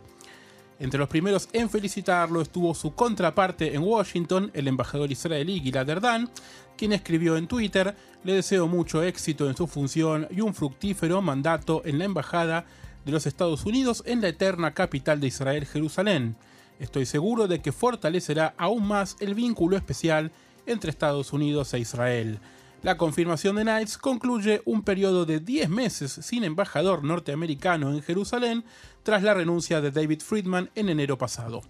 Entre 0.81 0.99
los 0.99 1.09
primeros 1.09 1.51
en 1.53 1.69
felicitarlo 1.69 2.41
estuvo 2.41 2.75
su 2.75 2.95
contraparte 2.95 3.75
en 3.75 3.83
Washington, 3.83 4.51
el 4.55 4.69
embajador 4.69 5.13
israelí 5.13 5.61
Gilad 5.61 5.89
Erdan, 5.91 6.31
quien 6.79 6.95
escribió 6.95 7.37
en 7.37 7.47
Twitter, 7.47 7.95
le 8.25 8.33
deseo 8.33 8.67
mucho 8.67 9.03
éxito 9.03 9.47
en 9.49 9.57
su 9.57 9.67
función 9.67 10.29
y 10.31 10.41
un 10.41 10.55
fructífero 10.55 11.21
mandato 11.21 11.83
en 11.85 11.99
la 11.99 12.07
embajada 12.07 12.65
de 13.05 13.13
los 13.13 13.27
Estados 13.27 13.67
Unidos 13.67 14.03
en 14.07 14.23
la 14.23 14.29
eterna 14.29 14.73
capital 14.73 15.21
de 15.21 15.27
Israel, 15.27 15.67
Jerusalén. 15.67 16.37
Estoy 16.81 17.05
seguro 17.05 17.49
de 17.49 17.61
que 17.61 17.73
fortalecerá 17.73 18.55
aún 18.57 18.87
más 18.89 19.17
el 19.21 19.35
vínculo 19.35 19.77
especial 19.77 20.33
entre 20.67 20.91
Estados 20.91 21.33
Unidos 21.33 21.73
e 21.75 21.79
Israel. 21.79 22.41
La 22.83 22.97
confirmación 22.97 23.57
de 23.57 23.63
Knights 23.63 23.99
concluye 23.99 24.63
un 24.65 24.83
periodo 24.83 25.25
de 25.25 25.41
10 25.41 25.69
meses 25.71 26.13
sin 26.23 26.45
embajador 26.45 27.03
norteamericano 27.03 27.91
en 27.91 28.03
Jerusalén 28.03 28.65
tras 29.03 29.23
la 29.23 29.35
renuncia 29.35 29.81
de 29.81 29.91
David 29.91 30.21
Friedman 30.21 30.71
en 30.75 30.89
enero 30.89 31.19
pasado. 31.19 31.63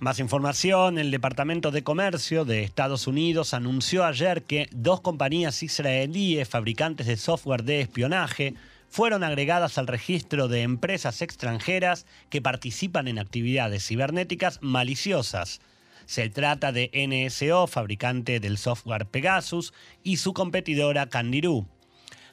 Más 0.00 0.20
información, 0.20 0.98
el 0.98 1.10
Departamento 1.10 1.70
de 1.70 1.82
Comercio 1.82 2.44
de 2.44 2.62
Estados 2.62 3.06
Unidos 3.08 3.52
anunció 3.52 4.04
ayer 4.04 4.44
que 4.44 4.68
dos 4.72 5.00
compañías 5.00 5.62
israelíes 5.62 6.48
fabricantes 6.48 7.08
de 7.08 7.16
software 7.16 7.64
de 7.64 7.80
espionaje 7.80 8.54
fueron 8.88 9.24
agregadas 9.24 9.76
al 9.76 9.86
registro 9.86 10.48
de 10.48 10.62
empresas 10.62 11.20
extranjeras 11.20 12.06
que 12.30 12.40
participan 12.40 13.08
en 13.08 13.18
actividades 13.18 13.86
cibernéticas 13.86 14.60
maliciosas. 14.62 15.60
Se 16.08 16.30
trata 16.30 16.72
de 16.72 16.90
NSO, 16.94 17.66
fabricante 17.66 18.40
del 18.40 18.56
software 18.56 19.04
Pegasus, 19.04 19.74
y 20.02 20.16
su 20.16 20.32
competidora 20.32 21.10
Candirú. 21.10 21.66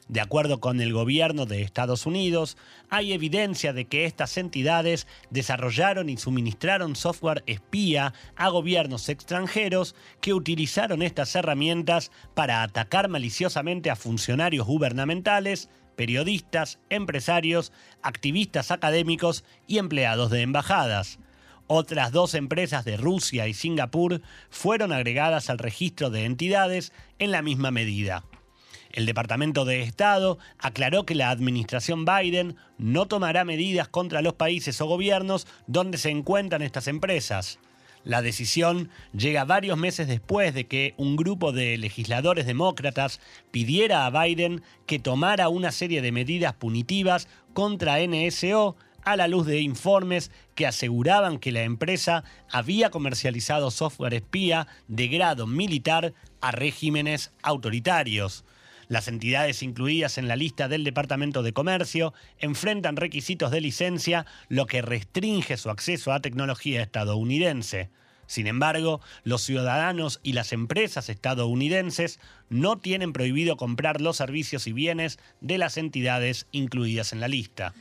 De 0.08 0.22
acuerdo 0.22 0.60
con 0.60 0.80
el 0.80 0.94
gobierno 0.94 1.44
de 1.44 1.60
Estados 1.60 2.06
Unidos, 2.06 2.56
hay 2.88 3.12
evidencia 3.12 3.74
de 3.74 3.84
que 3.84 4.06
estas 4.06 4.38
entidades 4.38 5.06
desarrollaron 5.28 6.08
y 6.08 6.16
suministraron 6.16 6.96
software 6.96 7.44
espía 7.46 8.14
a 8.34 8.48
gobiernos 8.48 9.10
extranjeros 9.10 9.94
que 10.22 10.32
utilizaron 10.32 11.02
estas 11.02 11.34
herramientas 11.34 12.10
para 12.32 12.62
atacar 12.62 13.10
maliciosamente 13.10 13.90
a 13.90 13.96
funcionarios 13.96 14.66
gubernamentales, 14.66 15.68
periodistas, 15.96 16.78
empresarios, 16.88 17.72
activistas 18.00 18.70
académicos 18.70 19.44
y 19.66 19.76
empleados 19.76 20.30
de 20.30 20.40
embajadas. 20.40 21.18
Otras 21.68 22.12
dos 22.12 22.34
empresas 22.34 22.84
de 22.84 22.96
Rusia 22.96 23.48
y 23.48 23.54
Singapur 23.54 24.22
fueron 24.50 24.92
agregadas 24.92 25.50
al 25.50 25.58
registro 25.58 26.10
de 26.10 26.24
entidades 26.24 26.92
en 27.18 27.32
la 27.32 27.42
misma 27.42 27.72
medida. 27.72 28.24
El 28.92 29.04
Departamento 29.04 29.64
de 29.64 29.82
Estado 29.82 30.38
aclaró 30.58 31.04
que 31.04 31.16
la 31.16 31.30
administración 31.30 32.04
Biden 32.04 32.56
no 32.78 33.06
tomará 33.06 33.44
medidas 33.44 33.88
contra 33.88 34.22
los 34.22 34.34
países 34.34 34.80
o 34.80 34.86
gobiernos 34.86 35.46
donde 35.66 35.98
se 35.98 36.10
encuentran 36.10 36.62
estas 36.62 36.86
empresas. 36.86 37.58
La 38.04 38.22
decisión 38.22 38.88
llega 39.12 39.44
varios 39.44 39.76
meses 39.76 40.06
después 40.06 40.54
de 40.54 40.68
que 40.68 40.94
un 40.96 41.16
grupo 41.16 41.50
de 41.50 41.76
legisladores 41.76 42.46
demócratas 42.46 43.20
pidiera 43.50 44.06
a 44.06 44.10
Biden 44.24 44.62
que 44.86 45.00
tomara 45.00 45.48
una 45.48 45.72
serie 45.72 46.00
de 46.00 46.12
medidas 46.12 46.54
punitivas 46.54 47.26
contra 47.52 47.98
NSO 47.98 48.76
a 49.06 49.14
la 49.16 49.28
luz 49.28 49.46
de 49.46 49.60
informes 49.60 50.32
que 50.56 50.66
aseguraban 50.66 51.38
que 51.38 51.52
la 51.52 51.62
empresa 51.62 52.24
había 52.50 52.90
comercializado 52.90 53.70
software 53.70 54.14
espía 54.14 54.66
de 54.88 55.06
grado 55.06 55.46
militar 55.46 56.12
a 56.40 56.50
regímenes 56.50 57.32
autoritarios. 57.40 58.44
Las 58.88 59.06
entidades 59.06 59.62
incluidas 59.62 60.18
en 60.18 60.26
la 60.26 60.34
lista 60.34 60.66
del 60.66 60.82
Departamento 60.82 61.44
de 61.44 61.52
Comercio 61.52 62.14
enfrentan 62.38 62.96
requisitos 62.96 63.52
de 63.52 63.60
licencia, 63.60 64.26
lo 64.48 64.66
que 64.66 64.82
restringe 64.82 65.56
su 65.56 65.70
acceso 65.70 66.12
a 66.12 66.20
tecnología 66.20 66.82
estadounidense. 66.82 67.90
Sin 68.26 68.48
embargo, 68.48 69.00
los 69.22 69.42
ciudadanos 69.42 70.18
y 70.24 70.32
las 70.32 70.52
empresas 70.52 71.08
estadounidenses 71.10 72.18
no 72.48 72.78
tienen 72.78 73.12
prohibido 73.12 73.56
comprar 73.56 74.00
los 74.00 74.16
servicios 74.16 74.66
y 74.66 74.72
bienes 74.72 75.20
de 75.40 75.58
las 75.58 75.76
entidades 75.76 76.48
incluidas 76.50 77.12
en 77.12 77.20
la 77.20 77.28
lista. 77.28 77.72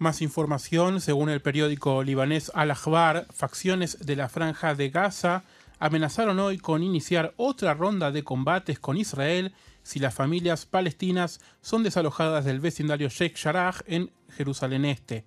Más 0.00 0.22
información, 0.22 1.02
según 1.02 1.28
el 1.28 1.42
periódico 1.42 2.02
libanés 2.02 2.50
Al-Akhbar, 2.54 3.26
facciones 3.34 3.98
de 4.00 4.16
la 4.16 4.30
franja 4.30 4.74
de 4.74 4.88
Gaza 4.88 5.42
amenazaron 5.78 6.38
hoy 6.38 6.56
con 6.56 6.82
iniciar 6.82 7.34
otra 7.36 7.74
ronda 7.74 8.10
de 8.10 8.24
combates 8.24 8.78
con 8.78 8.96
Israel 8.96 9.52
si 9.82 9.98
las 9.98 10.14
familias 10.14 10.64
palestinas 10.64 11.42
son 11.60 11.82
desalojadas 11.82 12.46
del 12.46 12.60
vecindario 12.60 13.10
Sheikh 13.10 13.36
Jarrah 13.36 13.74
en 13.84 14.10
Jerusalén 14.30 14.86
Este. 14.86 15.26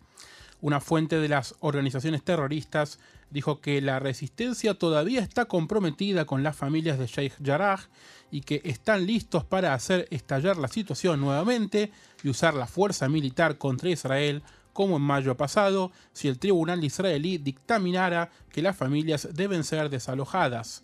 Una 0.59 0.81
fuente 0.81 1.19
de 1.19 1.29
las 1.29 1.53
organizaciones 1.59 2.23
terroristas 2.23 2.97
dijo 3.29 3.61
que 3.61 3.79
la 3.79 3.99
resistencia 3.99 4.73
todavía 4.73 5.21
está 5.21 5.45
comprometida 5.45 6.25
con 6.25 6.41
las 6.41 6.55
familias 6.55 6.97
de 6.97 7.05
Sheikh 7.05 7.45
Jarrah 7.45 7.89
y 8.31 8.41
que 8.41 8.59
están 8.63 9.05
listos 9.05 9.43
para 9.43 9.75
hacer 9.75 10.07
estallar 10.09 10.57
la 10.57 10.67
situación 10.67 11.21
nuevamente 11.21 11.91
y 12.23 12.29
usar 12.29 12.55
la 12.55 12.65
fuerza 12.65 13.07
militar 13.07 13.59
contra 13.59 13.91
Israel 13.91 14.41
como 14.73 14.97
en 14.97 15.03
mayo 15.03 15.37
pasado 15.37 15.91
si 16.11 16.27
el 16.27 16.39
tribunal 16.39 16.83
israelí 16.83 17.37
dictaminara 17.37 18.31
que 18.51 18.61
las 18.61 18.75
familias 18.75 19.29
deben 19.33 19.63
ser 19.63 19.89
desalojadas. 19.89 20.83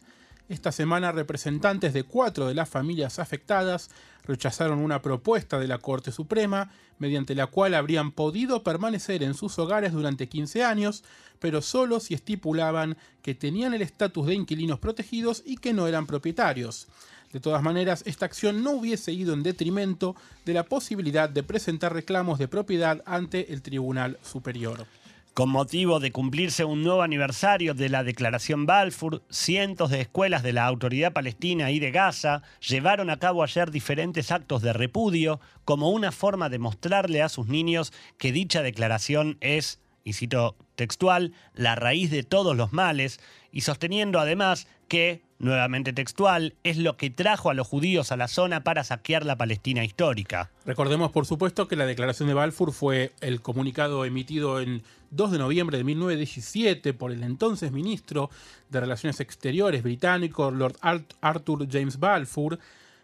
Esta 0.50 0.72
semana 0.72 1.12
representantes 1.12 1.94
de 1.94 2.04
cuatro 2.04 2.48
de 2.48 2.56
las 2.56 2.70
familias 2.70 3.20
afectadas 3.20 3.92
rechazaron 4.24 4.80
una 4.80 5.02
propuesta 5.02 5.60
de 5.60 5.68
la 5.68 5.78
Corte 5.78 6.12
Suprema 6.12 6.72
mediante 6.98 7.36
la 7.36 7.48
cual 7.48 7.76
habrían 7.76 8.12
podido 8.12 8.64
permanecer 8.64 9.22
en 9.22 9.36
sus 9.36 9.60
hogares 9.60 9.94
durante 9.94 10.28
15 10.28 10.64
años, 10.64 11.04
pero 11.38 11.62
solo 11.62 12.00
si 12.00 12.16
estipulaban 12.16 12.98
que 13.22 13.36
tenían 13.36 13.76
el 13.76 13.84
estatus 13.84 14.26
de 14.26 14.34
inquilinos 14.34 14.80
protegidos 14.80 15.44
y 15.46 15.58
que 15.58 15.72
no 15.72 15.88
eran 15.88 16.08
propietarios. 16.08 16.88
De 17.32 17.40
todas 17.40 17.62
maneras, 17.62 18.04
esta 18.08 18.26
acción 18.26 18.64
no 18.64 18.72
hubiese 18.72 19.12
ido 19.12 19.34
en 19.34 19.44
detrimento 19.44 20.16
de 20.46 20.54
la 20.54 20.64
posibilidad 20.64 21.30
de 21.30 21.44
presentar 21.44 21.94
reclamos 21.94 22.40
de 22.40 22.48
propiedad 22.48 23.04
ante 23.06 23.54
el 23.54 23.62
Tribunal 23.62 24.18
Superior. 24.24 24.88
Con 25.36 25.50
motivo 25.50 26.00
de 26.00 26.12
cumplirse 26.12 26.66
un 26.66 26.84
nuevo 26.84 27.02
aniversario 27.02 27.74
de 27.74 27.88
la 27.88 28.04
Declaración 28.04 28.66
Balfour, 28.66 29.22
cientos 29.30 29.90
de 29.90 30.02
escuelas 30.02 30.44
de 30.44 30.54
la 30.54 30.66
Autoridad 30.66 31.14
Palestina 31.14 31.72
y 31.72 31.80
de 31.80 31.92
Gaza 31.92 32.42
llevaron 32.68 33.10
a 33.10 33.20
cabo 33.20 33.44
ayer 33.44 33.72
diferentes 33.72 34.32
actos 34.32 34.62
de 34.62 34.74
repudio 34.74 35.40
como 35.66 35.92
una 35.92 36.12
forma 36.12 36.50
de 36.50 36.60
mostrarle 36.60 37.22
a 37.22 37.30
sus 37.30 37.48
niños 37.48 37.94
que 38.18 38.32
dicha 38.32 38.64
declaración 38.64 39.38
es, 39.40 39.80
y 40.04 40.14
cito 40.14 40.58
textual, 40.76 41.32
la 41.54 41.76
raíz 41.76 42.12
de 42.12 42.24
todos 42.24 42.58
los 42.58 42.74
males, 42.74 43.22
y 43.52 43.62
sosteniendo 43.62 44.20
además 44.20 44.68
que, 44.90 45.22
nuevamente 45.40 45.94
textual, 45.94 46.54
es 46.64 46.78
lo 46.78 46.98
que 46.98 47.10
trajo 47.10 47.50
a 47.50 47.54
los 47.54 47.68
judíos 47.68 48.12
a 48.12 48.18
la 48.18 48.28
zona 48.28 48.64
para 48.64 48.84
saquear 48.84 49.26
la 49.26 49.38
Palestina 49.38 49.84
histórica. 49.84 50.52
Recordemos, 50.66 51.12
por 51.12 51.26
supuesto, 51.26 51.68
que 51.68 51.76
la 51.76 51.86
declaración 51.86 52.28
de 52.28 52.36
Balfour 52.36 52.74
fue 52.74 53.14
el 53.22 53.42
comunicado 53.42 54.06
emitido 54.06 54.60
en 54.60 54.84
2 55.12 55.32
de 55.32 55.38
noviembre 55.40 55.78
de 55.78 55.84
1917 55.86 56.94
por 56.94 57.12
el 57.12 57.24
entonces 57.24 57.72
ministro 57.72 58.30
de 58.70 58.80
Relaciones 58.82 59.20
Exteriores 59.20 59.82
británico, 59.82 60.52
Lord 60.52 60.76
Arthur 61.22 61.68
James 61.72 62.00
Balfour, 62.00 62.60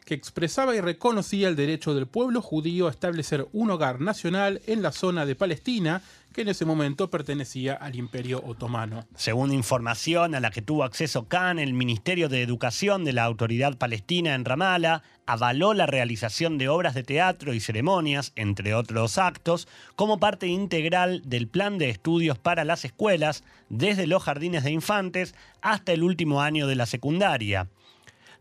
que 0.05 0.13
expresaba 0.13 0.75
y 0.75 0.81
reconocía 0.81 1.47
el 1.47 1.55
derecho 1.55 1.95
del 1.95 2.05
pueblo 2.05 2.41
judío 2.41 2.87
a 2.87 2.91
establecer 2.91 3.47
un 3.51 3.71
hogar 3.71 3.99
nacional 3.99 4.61
en 4.67 4.81
la 4.81 4.91
zona 4.91 5.25
de 5.25 5.35
Palestina, 5.35 6.01
que 6.31 6.41
en 6.41 6.49
ese 6.49 6.65
momento 6.65 7.09
pertenecía 7.09 7.73
al 7.73 7.95
Imperio 7.95 8.43
Otomano. 8.45 9.07
Según 9.15 9.53
información 9.53 10.35
a 10.35 10.39
la 10.39 10.51
que 10.51 10.61
tuvo 10.61 10.83
acceso 10.83 11.27
Khan, 11.27 11.59
el 11.59 11.73
Ministerio 11.73 12.29
de 12.29 12.43
Educación 12.43 13.03
de 13.03 13.13
la 13.13 13.23
Autoridad 13.23 13.77
Palestina 13.77 14.35
en 14.35 14.45
Ramallah 14.45 15.01
avaló 15.25 15.73
la 15.73 15.85
realización 15.85 16.57
de 16.57 16.69
obras 16.69 16.93
de 16.93 17.03
teatro 17.03 17.53
y 17.53 17.59
ceremonias, 17.59 18.31
entre 18.35 18.75
otros 18.75 19.17
actos, 19.17 19.67
como 19.95 20.19
parte 20.19 20.47
integral 20.47 21.21
del 21.25 21.47
plan 21.47 21.77
de 21.77 21.89
estudios 21.89 22.37
para 22.37 22.63
las 22.63 22.85
escuelas, 22.85 23.43
desde 23.69 24.05
los 24.05 24.21
jardines 24.21 24.63
de 24.63 24.71
infantes 24.71 25.33
hasta 25.61 25.93
el 25.93 26.03
último 26.03 26.41
año 26.41 26.67
de 26.67 26.75
la 26.75 26.85
secundaria. 26.85 27.69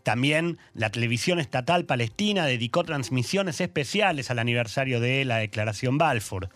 También 0.04 0.58
la 0.75 0.90
televisión 0.90 1.40
estatal 1.40 1.87
palestina 1.87 2.44
dedicó 2.44 2.84
transmisiones 2.84 3.61
especiales 3.62 4.30
al 4.30 4.38
aniversario 4.38 5.00
de 5.00 5.25
la 5.25 5.38
declaración 5.38 5.96
Balfour. 5.96 6.50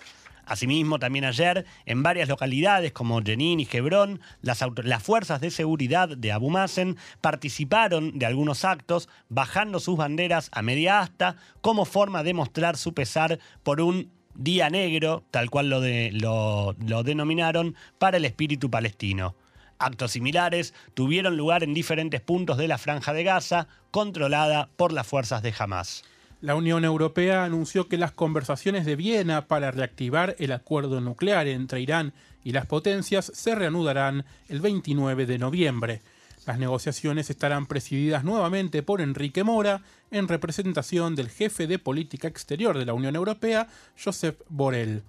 Asimismo, 0.44 0.98
también 0.98 1.24
ayer, 1.24 1.64
en 1.86 2.02
varias 2.02 2.28
localidades 2.28 2.92
como 2.92 3.22
Jenin 3.22 3.58
y 3.60 3.68
Hebrón, 3.70 4.20
las, 4.42 4.62
fuerzas 5.02 5.40
de 5.40 5.50
seguridad 5.50 6.10
de 6.10 6.30
Abu 6.30 6.50
Mazen 6.50 6.96
participaron 7.22 8.18
de 8.18 8.26
algunos 8.26 8.66
actos, 8.66 9.08
bajando 9.30 9.80
sus 9.80 9.96
banderas 9.96 10.50
a 10.52 10.60
media 10.60 11.00
asta, 11.00 11.36
como 11.62 11.86
forma 11.86 12.22
de 12.22 12.34
mostrar 12.34 12.76
su 12.76 12.92
pesar 12.92 13.38
por 13.62 13.80
un 13.80 14.10
día 14.34 14.68
negro, 14.68 15.24
tal 15.30 15.48
cual 15.48 15.70
lo 15.70 17.02
denominaron, 17.02 17.76
para 17.98 18.18
el 18.18 18.26
espíritu 18.26 18.70
palestino. 18.70 19.34
Actos 19.78 20.12
similares 20.12 20.74
tuvieron 20.94 21.36
lugar 21.36 21.62
en 21.62 21.74
diferentes 21.74 22.20
puntos 22.20 22.56
de 22.58 22.68
la 22.68 22.78
franja 22.78 23.12
de 23.12 23.24
Gaza, 23.24 23.68
controlada 23.90 24.68
por 24.76 24.92
las 24.92 25.06
fuerzas 25.06 25.42
de 25.42 25.54
Hamas. 25.58 26.04
La 26.40 26.54
Unión 26.54 26.84
Europea 26.84 27.44
anunció 27.44 27.88
que 27.88 27.98
las 27.98 28.12
conversaciones 28.12 28.86
de 28.86 28.94
Viena 28.94 29.48
para 29.48 29.72
reactivar 29.72 30.36
el 30.38 30.52
acuerdo 30.52 31.00
nuclear 31.00 31.48
entre 31.48 31.80
Irán 31.80 32.12
y 32.44 32.52
las 32.52 32.66
potencias 32.66 33.32
se 33.34 33.56
reanudarán 33.56 34.24
el 34.48 34.60
29 34.60 35.26
de 35.26 35.38
noviembre. 35.38 36.00
Las 36.46 36.58
negociaciones 36.58 37.28
estarán 37.28 37.66
presididas 37.66 38.24
nuevamente 38.24 38.82
por 38.82 39.00
Enrique 39.00 39.44
Mora, 39.44 39.82
en 40.10 40.28
representación 40.28 41.14
del 41.14 41.28
jefe 41.28 41.66
de 41.66 41.78
política 41.78 42.28
exterior 42.28 42.78
de 42.78 42.86
la 42.86 42.94
Unión 42.94 43.16
Europea, 43.16 43.68
Josep 44.02 44.40
Borrell. 44.48 45.02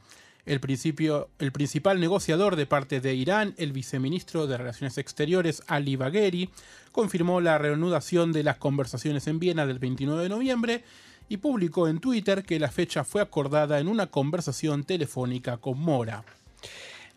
El, 0.50 0.60
principal 0.60 2.00
negociador 2.00 2.56
de 2.56 2.66
parte 2.66 3.02
de 3.02 3.14
Irán, 3.14 3.54
el 3.58 3.72
viceministro 3.72 4.48
de 4.48 4.58
Relaciones 4.58 4.98
Exteriores 4.98 5.62
Ali 5.68 5.96
Bagheri, 5.96 6.50
confirmó 6.92 7.40
la 7.40 7.60
reanudación 7.60 8.32
de 8.34 8.42
las 8.42 8.58
conversaciones 8.58 9.28
en 9.28 9.38
Viena 9.38 9.68
del 9.68 9.78
29 9.78 10.24
de 10.24 10.30
noviembre 10.30 10.84
y 11.30 11.38
publicó 11.38 11.88
en 11.88 12.00
Twitter 12.00 12.42
que 12.42 12.58
la 12.58 12.72
fecha 12.72 13.04
fue 13.04 13.22
acordada 13.22 13.80
en 13.80 13.88
una 13.88 14.08
conversación 14.08 14.86
telefónica 14.86 15.58
con 15.58 15.80
Mora. 15.80 16.24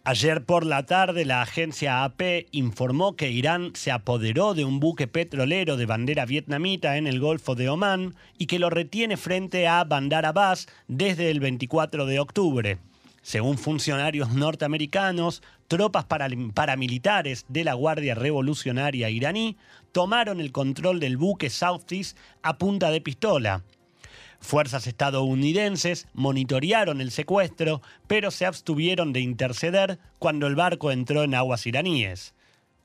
Ayer 0.04 0.44
por 0.44 0.66
la 0.66 0.84
tarde 0.84 1.24
la 1.24 1.40
agencia 1.40 2.04
AP 2.04 2.48
informó 2.50 3.16
que 3.16 3.30
Irán 3.30 3.70
se 3.74 3.92
apoderó 3.92 4.52
de 4.52 4.66
un 4.66 4.78
buque 4.78 5.06
petrolero 5.06 5.78
de 5.78 5.86
bandera 5.86 6.26
vietnamita 6.26 6.98
en 6.98 7.06
el 7.06 7.18
Golfo 7.18 7.54
de 7.54 7.70
Omán 7.70 8.14
y 8.36 8.44
que 8.44 8.58
lo 8.58 8.68
retiene 8.68 9.16
frente 9.16 9.68
a 9.68 9.84
Bandar 9.84 10.26
Abbas 10.26 10.66
desde 10.86 11.30
el 11.30 11.40
24 11.40 12.04
de 12.04 12.20
octubre. 12.20 12.78
Según 13.22 13.56
funcionarios 13.56 14.30
norteamericanos, 14.30 15.42
tropas 15.68 16.04
paramilitares 16.04 17.46
de 17.48 17.62
la 17.62 17.74
Guardia 17.74 18.16
Revolucionaria 18.16 19.10
iraní 19.10 19.56
tomaron 19.92 20.40
el 20.40 20.50
control 20.50 20.98
del 20.98 21.16
buque 21.16 21.48
Southeast 21.48 22.18
a 22.42 22.58
punta 22.58 22.90
de 22.90 23.00
pistola. 23.00 23.62
Fuerzas 24.40 24.88
estadounidenses 24.88 26.08
monitorearon 26.14 27.00
el 27.00 27.12
secuestro, 27.12 27.80
pero 28.08 28.32
se 28.32 28.44
abstuvieron 28.44 29.12
de 29.12 29.20
interceder 29.20 30.00
cuando 30.18 30.48
el 30.48 30.56
barco 30.56 30.90
entró 30.90 31.22
en 31.22 31.36
aguas 31.36 31.64
iraníes. 31.64 32.34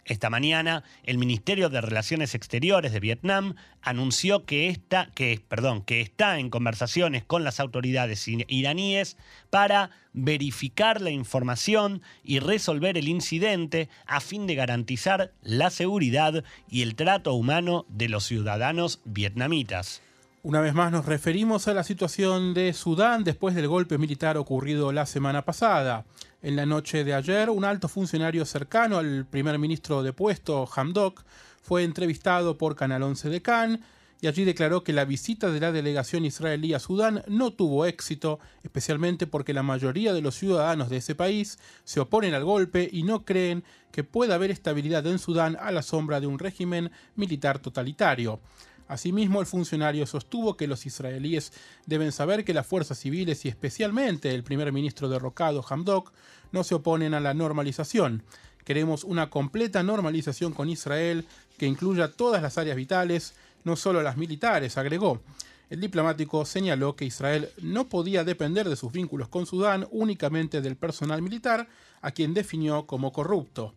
Esta 0.08 0.30
mañana, 0.30 0.86
el 1.04 1.18
Ministerio 1.18 1.68
de 1.68 1.82
Relaciones 1.82 2.34
Exteriores 2.34 2.94
de 2.94 3.02
Vietnam 3.02 3.56
anunció 3.82 4.46
que, 4.46 4.70
está, 4.70 5.12
que, 5.14 5.42
perdón, 5.50 5.84
que 5.84 6.00
está 6.00 6.40
en 6.40 6.50
conversaciones 6.50 7.26
con 7.26 7.44
las 7.44 7.60
autoridades 7.60 8.26
iraníes 8.26 9.18
para 9.50 9.92
verificar 10.14 11.02
la 11.02 11.10
información 11.10 12.02
y 12.24 12.40
resolver 12.40 12.98
el 12.98 13.10
incidente 13.10 13.90
a 14.06 14.22
fin 14.22 14.48
de 14.48 14.56
garantizar 14.56 15.34
la 15.42 15.70
seguridad 15.70 16.46
y 16.70 16.84
el 16.84 16.96
trato 16.96 17.34
humano 17.34 17.86
de 17.90 18.08
los 18.08 18.24
ciudadanos 18.24 19.02
vietnamitas. 19.04 20.02
Una 20.48 20.62
vez 20.62 20.74
más 20.74 20.94
nos 20.94 21.06
referimos 21.06 21.68
a 21.68 21.74
la 21.74 21.84
situación 21.84 22.54
de 22.54 22.72
Sudán 22.72 23.26
después 23.26 23.54
del 23.54 23.68
golpe 23.68 23.98
militar 23.98 24.38
ocurrido 24.38 24.94
la 24.94 25.06
semana 25.06 25.44
pasada. 25.44 26.06
En 26.42 26.56
la 26.56 26.66
noche 26.66 27.04
de 27.04 27.14
ayer, 27.14 27.50
un 27.50 27.66
alto 27.66 27.90
funcionario 27.90 28.46
cercano 28.46 28.98
al 28.98 29.26
primer 29.26 29.60
ministro 29.60 30.04
depuesto, 30.04 30.66
Hamdok, 30.74 31.26
fue 31.62 31.84
entrevistado 31.84 32.58
por 32.58 32.78
Canal 32.78 33.04
11 33.04 33.28
de 33.28 33.42
Cannes 33.42 33.80
y 34.22 34.28
allí 34.28 34.46
declaró 34.46 34.86
que 34.86 34.94
la 34.94 35.04
visita 35.04 35.52
de 35.52 35.60
la 35.60 35.74
delegación 35.74 36.24
israelí 36.24 36.74
a 36.74 36.80
Sudán 36.80 37.26
no 37.28 37.52
tuvo 37.52 37.86
éxito, 37.86 38.40
especialmente 38.64 39.28
porque 39.28 39.54
la 39.54 39.64
mayoría 39.64 40.14
de 40.14 40.22
los 40.22 40.36
ciudadanos 40.36 40.88
de 40.88 40.96
ese 40.96 41.14
país 41.14 41.60
se 41.84 42.00
oponen 42.00 42.34
al 42.34 42.46
golpe 42.46 42.88
y 42.90 43.04
no 43.04 43.26
creen 43.26 43.66
que 43.92 44.06
pueda 44.06 44.36
haber 44.36 44.52
estabilidad 44.52 45.06
en 45.08 45.20
Sudán 45.20 45.58
a 45.60 45.74
la 45.74 45.82
sombra 45.82 46.22
de 46.22 46.28
un 46.28 46.40
régimen 46.40 46.90
militar 47.18 47.60
totalitario. 47.60 48.40
Asimismo, 48.88 49.42
el 49.42 49.48
funcionario 49.48 50.06
sostuvo 50.06 50.56
que 50.56 50.68
los 50.68 50.86
israelíes 50.86 51.52
deben 51.86 52.12
saber 52.12 52.46
que 52.46 52.54
las 52.54 52.66
fuerzas 52.66 52.98
civiles 52.98 53.44
y 53.46 53.50
especialmente 53.50 54.34
el 54.34 54.44
primer 54.44 54.72
ministro 54.72 55.10
derrocado 55.10 55.66
Hamdok 55.68 56.14
no 56.52 56.64
se 56.64 56.76
oponen 56.76 57.14
a 57.14 57.20
la 57.20 57.34
normalización. 57.34 58.24
Queremos 58.64 59.04
una 59.04 59.30
completa 59.30 59.84
normalización 59.84 60.54
con 60.54 60.70
Israel 60.70 61.26
que 61.58 61.68
incluya 61.68 62.12
todas 62.12 62.42
las 62.42 62.58
áreas 62.58 62.78
vitales, 62.78 63.34
no 63.64 63.76
solo 63.76 64.02
las 64.02 64.18
militares, 64.18 64.78
agregó. 64.78 65.22
El 65.70 65.82
diplomático 65.82 66.46
señaló 66.46 66.96
que 66.96 67.04
Israel 67.04 67.50
no 67.62 67.90
podía 67.90 68.24
depender 68.24 68.70
de 68.70 68.78
sus 68.78 68.94
vínculos 68.94 69.28
con 69.28 69.46
Sudán 69.46 69.86
únicamente 69.92 70.62
del 70.62 70.78
personal 70.78 71.22
militar, 71.22 71.68
a 72.02 72.12
quien 72.12 72.34
definió 72.34 72.88
como 72.88 73.12
corrupto. 73.12 73.74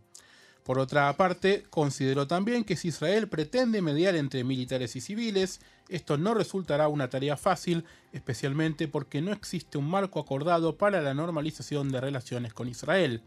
Por 0.64 0.78
otra 0.78 1.16
parte, 1.16 1.64
consideró 1.70 2.26
también 2.26 2.64
que 2.64 2.76
si 2.76 2.88
Israel 2.88 3.28
pretende 3.28 3.82
mediar 3.82 4.14
entre 4.14 4.44
militares 4.44 4.94
y 4.94 5.00
civiles, 5.00 5.60
esto 5.88 6.18
no 6.18 6.34
resultará 6.34 6.88
una 6.88 7.08
tarea 7.08 7.36
fácil, 7.36 7.84
especialmente 8.12 8.86
porque 8.86 9.22
no 9.22 9.32
existe 9.32 9.78
un 9.78 9.88
marco 9.88 10.20
acordado 10.20 10.76
para 10.76 11.00
la 11.00 11.14
normalización 11.14 11.90
de 11.90 12.00
relaciones 12.00 12.52
con 12.52 12.68
Israel. 12.68 13.22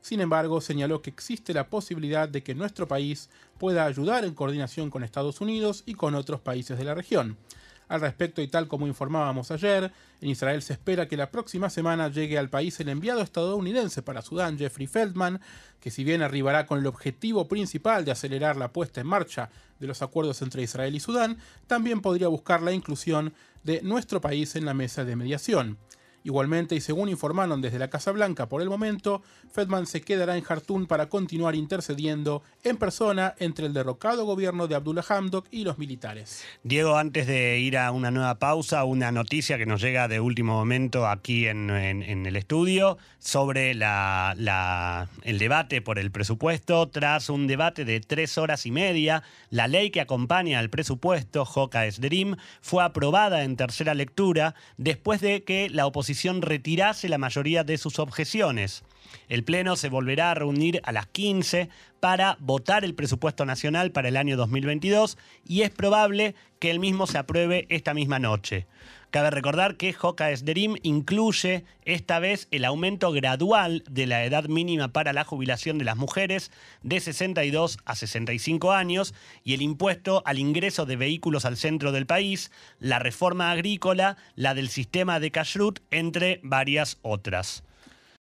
Sin 0.00 0.20
embargo, 0.20 0.60
señaló 0.60 1.00
que 1.00 1.08
existe 1.08 1.54
la 1.54 1.68
posibilidad 1.68 2.28
de 2.28 2.42
que 2.42 2.54
nuestro 2.54 2.86
país 2.86 3.30
pueda 3.56 3.86
ayudar 3.86 4.26
en 4.26 4.34
coordinación 4.34 4.90
con 4.90 5.02
Estados 5.02 5.40
Unidos 5.40 5.82
y 5.86 5.94
con 5.94 6.14
otros 6.14 6.42
países 6.42 6.76
de 6.76 6.84
la 6.84 6.94
región. 6.94 7.38
Al 7.88 8.00
respecto, 8.00 8.40
y 8.40 8.48
tal 8.48 8.66
como 8.66 8.86
informábamos 8.86 9.50
ayer, 9.50 9.92
en 10.20 10.28
Israel 10.30 10.62
se 10.62 10.72
espera 10.72 11.06
que 11.06 11.16
la 11.16 11.30
próxima 11.30 11.68
semana 11.68 12.08
llegue 12.08 12.38
al 12.38 12.48
país 12.48 12.78
el 12.80 12.88
enviado 12.88 13.20
estadounidense 13.20 14.02
para 14.02 14.22
Sudán, 14.22 14.58
Jeffrey 14.58 14.86
Feldman, 14.86 15.40
que 15.80 15.90
si 15.90 16.02
bien 16.02 16.22
arribará 16.22 16.66
con 16.66 16.78
el 16.78 16.86
objetivo 16.86 17.46
principal 17.46 18.04
de 18.04 18.12
acelerar 18.12 18.56
la 18.56 18.72
puesta 18.72 19.00
en 19.00 19.06
marcha 19.06 19.50
de 19.78 19.86
los 19.86 20.00
acuerdos 20.00 20.40
entre 20.40 20.62
Israel 20.62 20.94
y 20.94 21.00
Sudán, 21.00 21.38
también 21.66 22.00
podría 22.00 22.28
buscar 22.28 22.62
la 22.62 22.72
inclusión 22.72 23.34
de 23.64 23.82
nuestro 23.82 24.20
país 24.20 24.56
en 24.56 24.64
la 24.64 24.74
mesa 24.74 25.04
de 25.04 25.16
mediación. 25.16 25.78
Igualmente, 26.26 26.74
y 26.74 26.80
según 26.80 27.10
informaron 27.10 27.60
desde 27.60 27.78
la 27.78 27.90
Casa 27.90 28.10
Blanca 28.10 28.48
por 28.48 28.62
el 28.62 28.70
momento, 28.70 29.22
Fedman 29.52 29.86
se 29.86 30.00
quedará 30.00 30.38
en 30.38 30.42
Jartún 30.42 30.86
para 30.86 31.10
continuar 31.10 31.54
intercediendo 31.54 32.42
en 32.62 32.78
persona 32.78 33.34
entre 33.38 33.66
el 33.66 33.74
derrocado 33.74 34.24
gobierno 34.24 34.66
de 34.66 34.74
Abdullah 34.74 35.04
Hamdok 35.06 35.46
y 35.50 35.64
los 35.64 35.76
militares. 35.76 36.42
Diego, 36.62 36.96
antes 36.96 37.26
de 37.26 37.58
ir 37.58 37.76
a 37.76 37.92
una 37.92 38.10
nueva 38.10 38.38
pausa, 38.38 38.84
una 38.84 39.12
noticia 39.12 39.58
que 39.58 39.66
nos 39.66 39.82
llega 39.82 40.08
de 40.08 40.18
último 40.18 40.54
momento 40.54 41.06
aquí 41.06 41.46
en, 41.46 41.68
el 41.68 42.36
estudio 42.36 42.96
sobre 43.18 43.74
la, 43.74 45.08
el 45.24 45.38
debate 45.38 45.82
por 45.82 45.98
el 45.98 46.10
presupuesto. 46.10 46.88
Tras 46.88 47.28
un 47.28 47.46
debate 47.46 47.84
de 47.84 48.00
tres 48.00 48.38
horas 48.38 48.64
y 48.64 48.70
media, 48.70 49.22
la 49.50 49.68
ley 49.68 49.90
que 49.90 50.00
acompaña 50.00 50.58
al 50.58 50.70
presupuesto, 50.70 51.44
Joca 51.44 51.84
Dream, 51.98 52.36
fue 52.62 52.82
aprobada 52.82 53.44
en 53.44 53.56
tercera 53.56 53.92
lectura 53.92 54.54
después 54.78 55.20
de 55.20 55.44
que 55.44 55.68
la 55.68 55.84
oposición 55.84 56.13
retirase 56.42 57.08
la 57.08 57.18
mayoría 57.18 57.64
de 57.64 57.78
sus 57.78 57.98
objeciones. 57.98 58.84
El 59.28 59.44
Pleno 59.44 59.76
se 59.76 59.88
volverá 59.88 60.30
a 60.30 60.34
reunir 60.34 60.80
a 60.84 60.92
las 60.92 61.06
15 61.06 61.68
para 62.00 62.36
votar 62.40 62.84
el 62.84 62.94
presupuesto 62.94 63.44
nacional 63.44 63.92
para 63.92 64.08
el 64.08 64.16
año 64.16 64.36
2022 64.36 65.18
y 65.46 65.62
es 65.62 65.70
probable 65.70 66.34
que 66.58 66.70
el 66.70 66.80
mismo 66.80 67.06
se 67.06 67.18
apruebe 67.18 67.66
esta 67.68 67.94
misma 67.94 68.18
noche. 68.18 68.66
Cabe 69.14 69.30
recordar 69.30 69.76
que 69.76 69.92
Joca 69.92 70.32
Esderim 70.32 70.74
incluye 70.82 71.64
esta 71.84 72.18
vez 72.18 72.48
el 72.50 72.64
aumento 72.64 73.12
gradual 73.12 73.84
de 73.88 74.08
la 74.08 74.24
edad 74.24 74.46
mínima 74.46 74.88
para 74.88 75.12
la 75.12 75.22
jubilación 75.22 75.78
de 75.78 75.84
las 75.84 75.96
mujeres 75.96 76.50
de 76.82 76.98
62 76.98 77.78
a 77.84 77.94
65 77.94 78.72
años 78.72 79.14
y 79.44 79.54
el 79.54 79.62
impuesto 79.62 80.24
al 80.26 80.40
ingreso 80.40 80.84
de 80.84 80.96
vehículos 80.96 81.44
al 81.44 81.56
centro 81.56 81.92
del 81.92 82.06
país, 82.06 82.50
la 82.80 82.98
reforma 82.98 83.52
agrícola, 83.52 84.16
la 84.34 84.52
del 84.52 84.68
sistema 84.68 85.20
de 85.20 85.30
kashrut, 85.30 85.78
entre 85.92 86.40
varias 86.42 86.98
otras. 87.02 87.62